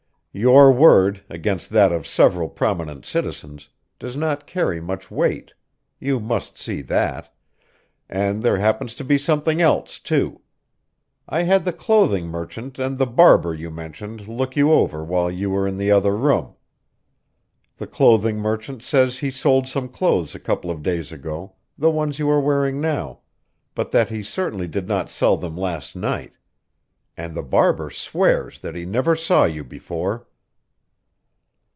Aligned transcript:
"Your 0.33 0.71
word, 0.71 1.25
against 1.29 1.71
that 1.71 1.91
of 1.91 2.07
several 2.07 2.47
prominent 2.47 3.05
citizens, 3.05 3.67
does 3.99 4.15
not 4.15 4.47
carry 4.47 4.79
much 4.79 5.11
weight. 5.11 5.53
You 5.99 6.21
must 6.21 6.57
see 6.57 6.81
that. 6.83 7.35
And 8.07 8.41
there 8.41 8.55
happens 8.57 8.95
to 8.95 9.03
be 9.03 9.17
something 9.17 9.61
else, 9.61 9.99
too. 9.99 10.39
I 11.27 11.41
had 11.41 11.65
the 11.65 11.73
clothing 11.73 12.27
merchant 12.27 12.79
and 12.79 12.97
the 12.97 13.05
barber 13.07 13.53
you 13.53 13.69
mentioned 13.71 14.25
look 14.29 14.55
you 14.55 14.71
over 14.71 15.03
while 15.03 15.29
you 15.29 15.49
were 15.49 15.67
in 15.67 15.75
the 15.75 15.91
other 15.91 16.15
room. 16.15 16.55
The 17.75 17.87
clothing 17.87 18.37
merchant 18.37 18.81
says 18.83 19.17
he 19.17 19.31
sold 19.31 19.67
some 19.67 19.89
clothes 19.89 20.33
a 20.33 20.39
couple 20.39 20.71
of 20.71 20.81
days 20.81 21.11
ago, 21.11 21.55
the 21.77 21.91
ones 21.91 22.19
you 22.19 22.29
are 22.29 22.39
wearing 22.39 22.79
now, 22.79 23.19
but 23.75 23.91
that 23.91 24.07
he 24.09 24.23
certainly 24.23 24.69
did 24.69 24.87
not 24.87 25.09
sell 25.09 25.35
them 25.35 25.57
last 25.57 25.93
night, 25.93 26.31
and 27.17 27.35
the 27.35 27.43
barber 27.43 27.89
swears 27.91 28.61
that 28.61 28.73
he 28.73 28.85
never 28.85 29.17
saw 29.17 29.43
you 29.43 29.65
before!" 29.65 30.25